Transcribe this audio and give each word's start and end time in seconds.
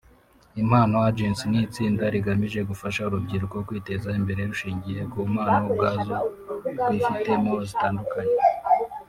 Impano 0.61 0.95
Agency 1.09 1.43
ni 1.49 1.59
itsinda 1.65 2.03
rigamije 2.15 2.59
gufasha 2.69 3.01
urubyiruko 3.05 3.55
kwiteza 3.67 4.09
imbere 4.19 4.41
rushingiye 4.49 5.01
ku 5.11 5.19
mpano 5.31 5.59
ubwazo 5.69 6.15
rwifitemo 6.81 7.53
zitandukanye 7.69 8.35